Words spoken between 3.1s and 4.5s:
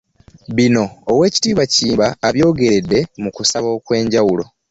mu kusaba okwenjawulo.